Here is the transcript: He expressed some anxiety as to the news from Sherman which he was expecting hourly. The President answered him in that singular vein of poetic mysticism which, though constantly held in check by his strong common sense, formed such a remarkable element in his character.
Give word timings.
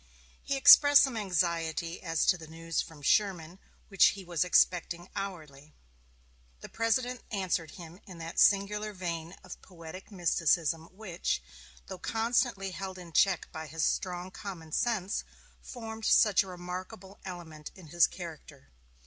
He 0.41 0.57
expressed 0.57 1.03
some 1.03 1.15
anxiety 1.15 2.01
as 2.01 2.25
to 2.25 2.35
the 2.35 2.47
news 2.47 2.81
from 2.81 3.03
Sherman 3.03 3.59
which 3.87 4.03
he 4.17 4.25
was 4.25 4.43
expecting 4.43 5.09
hourly. 5.15 5.75
The 6.61 6.69
President 6.69 7.21
answered 7.29 7.69
him 7.77 7.99
in 8.07 8.17
that 8.17 8.39
singular 8.39 8.93
vein 8.93 9.33
of 9.43 9.61
poetic 9.61 10.11
mysticism 10.11 10.85
which, 10.91 11.39
though 11.85 11.99
constantly 11.99 12.71
held 12.71 12.97
in 12.97 13.13
check 13.13 13.47
by 13.51 13.67
his 13.67 13.83
strong 13.85 14.31
common 14.31 14.71
sense, 14.71 15.23
formed 15.61 16.05
such 16.05 16.41
a 16.41 16.47
remarkable 16.47 17.19
element 17.23 17.69
in 17.75 17.89
his 17.89 18.07
character. 18.07 18.69